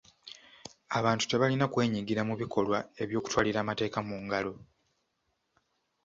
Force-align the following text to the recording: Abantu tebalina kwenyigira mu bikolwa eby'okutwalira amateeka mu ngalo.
Abantu 0.97 1.23
tebalina 1.25 1.65
kwenyigira 1.73 2.21
mu 2.29 2.35
bikolwa 2.41 2.77
eby'okutwalira 3.03 3.57
amateeka 3.61 3.99
mu 4.07 4.15
ngalo. 4.23 4.53